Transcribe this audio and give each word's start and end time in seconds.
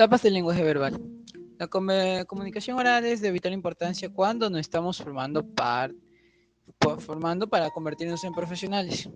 Etapas 0.00 0.22
del 0.22 0.32
lenguaje 0.32 0.62
verbal. 0.62 0.98
La 1.58 1.66
comunicación 2.24 2.78
oral 2.78 3.04
es 3.04 3.20
de 3.20 3.30
vital 3.30 3.52
importancia 3.52 4.08
cuando 4.08 4.48
nos 4.48 4.62
estamos 4.62 4.96
formando, 4.96 5.44
formando 7.00 7.46
para 7.46 7.68
convertirnos 7.68 8.24
en 8.24 8.32
profesionales. 8.32 9.10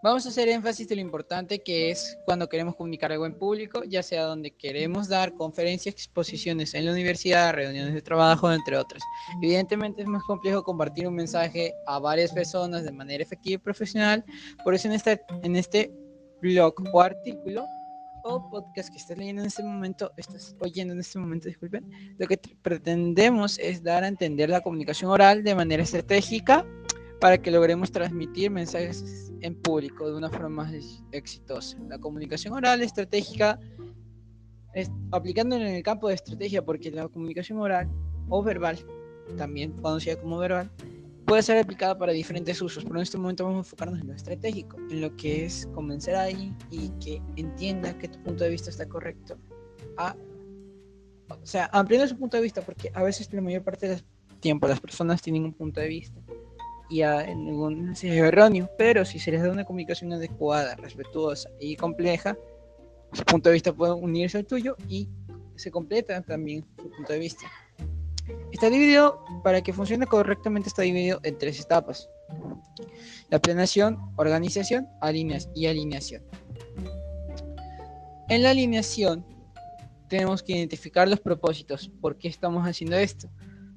Vamos 0.00 0.24
a 0.24 0.28
hacer 0.28 0.48
énfasis 0.48 0.86
de 0.86 0.94
lo 0.94 1.00
importante 1.00 1.58
que 1.58 1.90
es 1.90 2.16
cuando 2.24 2.48
queremos 2.48 2.76
comunicar 2.76 3.10
algo 3.10 3.26
en 3.26 3.36
público, 3.36 3.82
ya 3.82 4.00
sea 4.00 4.26
donde 4.26 4.52
queremos 4.52 5.08
dar 5.08 5.34
conferencias, 5.34 5.92
exposiciones 5.92 6.72
en 6.74 6.86
la 6.86 6.92
universidad, 6.92 7.52
reuniones 7.52 7.94
de 7.94 8.00
trabajo, 8.00 8.52
entre 8.52 8.76
otras. 8.76 9.02
Evidentemente 9.42 10.02
es 10.02 10.06
más 10.06 10.22
complejo 10.22 10.62
compartir 10.62 11.08
un 11.08 11.16
mensaje 11.16 11.74
a 11.88 11.98
varias 11.98 12.30
personas 12.30 12.84
de 12.84 12.92
manera 12.92 13.24
efectiva 13.24 13.54
y 13.54 13.58
profesional, 13.58 14.24
por 14.62 14.72
eso 14.72 14.86
en 14.86 14.94
este, 14.94 15.20
en 15.42 15.56
este 15.56 15.92
blog 16.40 16.74
o 16.92 17.00
artículo 17.00 17.66
o 18.24 18.48
podcast 18.50 18.90
que 18.90 18.96
estás 18.96 19.18
leyendo 19.18 19.42
en 19.42 19.48
este 19.48 19.62
momento, 19.62 20.10
estás 20.16 20.56
oyendo 20.60 20.94
en 20.94 21.00
este 21.00 21.18
momento, 21.18 21.46
disculpen, 21.46 21.88
lo 22.18 22.26
que 22.26 22.38
pretendemos 22.62 23.58
es 23.58 23.82
dar 23.82 24.02
a 24.02 24.08
entender 24.08 24.48
la 24.48 24.62
comunicación 24.62 25.10
oral 25.10 25.44
de 25.44 25.54
manera 25.54 25.82
estratégica 25.82 26.66
para 27.20 27.38
que 27.38 27.50
logremos 27.50 27.92
transmitir 27.92 28.50
mensajes 28.50 29.30
en 29.40 29.54
público 29.54 30.10
de 30.10 30.16
una 30.16 30.30
forma 30.30 30.64
más 30.64 31.02
exitosa. 31.12 31.76
La 31.88 31.98
comunicación 31.98 32.54
oral 32.54 32.82
estratégica, 32.82 33.60
es, 34.72 34.90
aplicándolo 35.12 35.64
en 35.64 35.74
el 35.74 35.82
campo 35.82 36.08
de 36.08 36.14
estrategia, 36.14 36.64
porque 36.64 36.90
la 36.90 37.08
comunicación 37.08 37.58
oral 37.58 37.90
o 38.30 38.42
verbal, 38.42 38.78
también 39.36 39.72
conocida 39.82 40.16
como 40.16 40.38
verbal, 40.38 40.70
puede 41.26 41.42
ser 41.42 41.58
aplicada 41.58 41.96
para 41.96 42.12
diferentes 42.12 42.60
usos, 42.60 42.84
pero 42.84 42.96
en 42.96 43.02
este 43.02 43.18
momento 43.18 43.44
vamos 43.44 43.58
a 43.58 43.60
enfocarnos 43.60 44.00
en 44.00 44.08
lo 44.08 44.14
estratégico, 44.14 44.76
en 44.90 45.00
lo 45.00 45.16
que 45.16 45.46
es 45.46 45.66
convencer 45.74 46.14
a 46.14 46.24
alguien 46.24 46.56
y 46.70 46.90
que 47.00 47.22
entienda 47.36 47.96
que 47.98 48.08
tu 48.08 48.22
punto 48.22 48.44
de 48.44 48.50
vista 48.50 48.70
está 48.70 48.86
correcto. 48.88 49.36
A, 49.96 50.16
o 51.28 51.46
sea, 51.46 51.70
ampliando 51.72 52.08
su 52.08 52.18
punto 52.18 52.36
de 52.36 52.42
vista, 52.42 52.62
porque 52.62 52.90
a 52.94 53.02
veces 53.02 53.32
la 53.32 53.40
mayor 53.40 53.62
parte 53.62 53.88
del 53.88 54.04
tiempo 54.40 54.68
las 54.68 54.80
personas 54.80 55.22
tienen 55.22 55.44
un 55.44 55.54
punto 55.54 55.80
de 55.80 55.88
vista 55.88 56.20
y 56.90 57.02
en 57.02 57.44
ningún 57.44 57.90
es 57.90 58.04
erróneo, 58.04 58.68
pero 58.76 59.04
si 59.04 59.18
se 59.18 59.30
les 59.30 59.42
da 59.42 59.50
una 59.50 59.64
comunicación 59.64 60.12
adecuada, 60.12 60.76
respetuosa 60.76 61.50
y 61.58 61.76
compleja, 61.76 62.36
su 63.12 63.24
punto 63.24 63.48
de 63.48 63.54
vista 63.54 63.72
puede 63.72 63.94
unirse 63.94 64.38
al 64.38 64.46
tuyo 64.46 64.76
y 64.88 65.08
se 65.56 65.70
completa 65.70 66.20
también 66.22 66.64
su 66.76 66.90
punto 66.90 67.12
de 67.12 67.18
vista. 67.18 67.46
Está 68.52 68.70
dividido, 68.70 69.24
para 69.42 69.62
que 69.62 69.72
funcione 69.72 70.06
correctamente, 70.06 70.68
está 70.68 70.82
dividido 70.82 71.20
en 71.22 71.38
tres 71.38 71.60
etapas. 71.60 72.08
La 73.30 73.38
planeación, 73.38 73.98
organización 74.16 74.88
alineación 75.00 75.52
y 75.54 75.66
alineación. 75.66 76.22
En 78.28 78.42
la 78.42 78.50
alineación 78.50 79.24
tenemos 80.08 80.42
que 80.42 80.56
identificar 80.56 81.08
los 81.08 81.20
propósitos, 81.20 81.90
por 82.00 82.16
qué 82.16 82.28
estamos 82.28 82.66
haciendo 82.66 82.96
esto. 82.96 83.28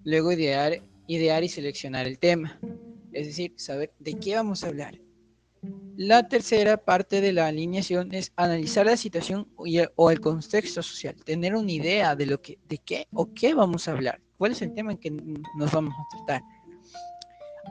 Luego 0.03 0.31
idear, 0.31 0.81
idear 1.07 1.43
y 1.43 1.49
seleccionar 1.49 2.07
el 2.07 2.19
tema 2.19 2.59
es 3.17 3.25
decir, 3.25 3.53
saber 3.57 3.91
de 3.99 4.13
qué 4.13 4.35
vamos 4.35 4.63
a 4.63 4.67
hablar. 4.67 4.99
La 5.97 6.27
tercera 6.27 6.77
parte 6.77 7.21
de 7.21 7.33
la 7.33 7.47
alineación 7.47 8.13
es 8.13 8.31
analizar 8.35 8.85
la 8.85 8.97
situación 8.97 9.47
o 9.55 10.11
el 10.11 10.21
contexto 10.21 10.83
social, 10.83 11.15
tener 11.23 11.55
una 11.55 11.71
idea 11.71 12.15
de 12.15 12.27
lo 12.27 12.39
que, 12.39 12.59
de 12.69 12.77
qué 12.77 13.07
o 13.13 13.33
qué 13.33 13.55
vamos 13.55 13.87
a 13.87 13.93
hablar, 13.93 14.21
cuál 14.37 14.51
es 14.51 14.61
el 14.61 14.75
tema 14.75 14.91
en 14.91 14.99
que 14.99 15.09
nos 15.09 15.71
vamos 15.71 15.95
a 15.95 16.17
tratar. 16.17 16.43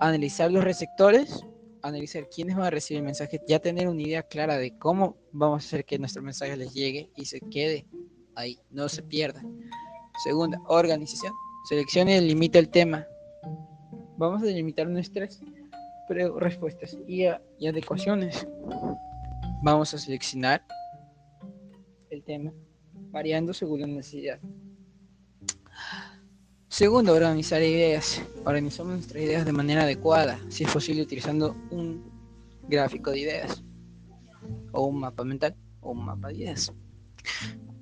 Analizar 0.00 0.50
los 0.50 0.64
receptores, 0.64 1.41
analizar 1.82 2.28
quiénes 2.28 2.56
van 2.56 2.66
a 2.66 2.70
recibir 2.70 2.98
el 2.98 3.04
mensaje, 3.04 3.41
ya 3.47 3.60
tener 3.60 3.86
una 3.86 4.02
idea 4.02 4.24
clara 4.24 4.58
de 4.58 4.77
cómo 4.77 5.16
vamos 5.30 5.62
a 5.62 5.66
hacer 5.69 5.84
que 5.84 5.97
nuestro 5.97 6.20
mensaje 6.20 6.56
les 6.56 6.74
llegue 6.74 7.08
y 7.14 7.27
se 7.27 7.38
quede 7.38 7.86
ahí, 8.34 8.58
no 8.70 8.88
se 8.88 9.04
pierda. 9.04 9.41
Segunda, 10.24 10.60
organización. 10.66 11.32
Seleccione 11.69 12.16
y 12.16 12.20
limita 12.22 12.58
el 12.58 12.70
tema, 12.70 13.06
Vamos 14.19 14.43
a 14.43 14.47
delimitar 14.47 14.88
nuestras 14.88 15.43
respuestas 16.09 16.97
y, 17.06 17.27
adecuaciones. 17.27 18.47
Vamos 19.62 19.93
a 19.94 19.99
seleccionar 19.99 20.62
el 22.11 22.22
tema 22.22 22.53
variando 23.11 23.53
según 23.53 23.81
la 23.81 23.87
necesidad. 23.87 24.39
Segundo, 26.69 27.15
organizar 27.15 27.62
ideas. 27.62 28.22
Organizamos 28.44 28.94
nuestras 28.94 29.22
ideas 29.22 29.47
de 29.47 29.53
manera 29.53 29.83
adecuada, 29.83 30.39
si 30.49 30.65
es 30.65 30.71
posible 30.71 31.03
utilizando 31.03 31.56
un 31.71 32.11
gráfico 32.69 33.11
de 33.11 33.21
ideas, 33.21 33.65
o 34.73 34.87
un 34.87 35.00
mapa 35.00 35.25
mental, 35.25 35.56
o 35.81 35.93
un 35.93 36.05
mapa 36.05 36.28
de 36.28 36.34
ideas. 36.34 36.73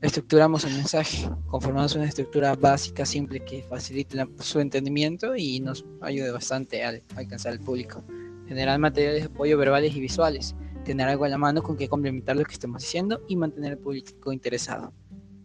Estructuramos 0.04 0.64
el 0.64 0.74
mensaje, 0.74 1.30
conformamos 1.46 1.94
una 1.94 2.04
estructura 2.04 2.54
básica, 2.54 3.06
simple, 3.06 3.40
que 3.40 3.62
facilite 3.62 4.18
su 4.38 4.60
entendimiento 4.60 5.34
y 5.34 5.60
nos 5.60 5.82
ayude 6.02 6.30
bastante 6.30 6.84
a 6.84 7.00
alcanzar 7.16 7.52
al 7.52 7.60
público. 7.60 8.04
Generar 8.46 8.78
materiales 8.78 9.22
de 9.22 9.28
apoyo 9.28 9.56
verbales 9.56 9.96
y 9.96 10.00
visuales, 10.00 10.54
tener 10.84 11.08
algo 11.08 11.24
a 11.24 11.30
la 11.30 11.38
mano 11.38 11.62
con 11.62 11.78
que 11.78 11.88
complementar 11.88 12.36
lo 12.36 12.44
que 12.44 12.52
estamos 12.52 12.82
diciendo 12.82 13.22
y 13.28 13.36
mantener 13.36 13.72
al 13.72 13.78
público 13.78 14.30
interesado. 14.30 14.92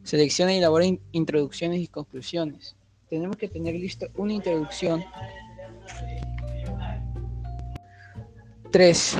Selecciona 0.03 0.53
y 0.53 0.57
elabora 0.57 0.87
introducciones 1.13 1.79
y 1.79 1.87
conclusiones. 1.87 2.75
Tenemos 3.09 3.37
que 3.37 3.47
tener 3.47 3.75
listo 3.75 4.07
una 4.17 4.33
introducción. 4.33 5.05
3. 8.71 9.17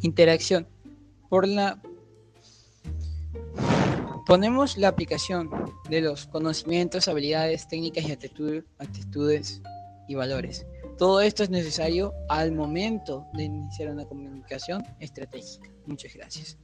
Interacción 0.00 0.66
por 1.28 1.46
la 1.46 1.80
ponemos 4.26 4.76
la 4.76 4.88
aplicación 4.88 5.48
de 5.88 6.02
los 6.02 6.26
conocimientos, 6.26 7.08
habilidades, 7.08 7.66
técnicas 7.66 8.04
y 8.06 8.12
actitudes 8.12 9.62
y 10.06 10.14
valores. 10.14 10.66
Todo 10.98 11.22
esto 11.22 11.44
es 11.44 11.50
necesario 11.50 12.12
al 12.28 12.52
momento 12.52 13.26
de 13.32 13.44
iniciar 13.44 13.90
una 13.90 14.04
comunicación 14.04 14.84
estratégica. 15.00 15.70
Muchas 15.86 16.12
gracias. 16.12 16.58